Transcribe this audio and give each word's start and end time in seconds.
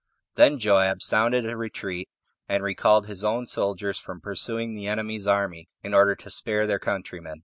Then 0.33 0.57
Joab 0.57 1.03
sounded 1.03 1.45
a 1.45 1.55
retreat, 1.55 2.09
and 2.49 2.63
recalled 2.63 3.05
his 3.05 3.23
own 3.23 3.45
soldiers 3.45 3.99
from 3.99 4.19
pursuing 4.19 4.73
the 4.73 4.87
enemy's 4.87 5.27
army, 5.27 5.69
in 5.83 5.93
order 5.93 6.15
to 6.15 6.31
spare 6.31 6.65
their 6.65 6.79
countrymen. 6.79 7.35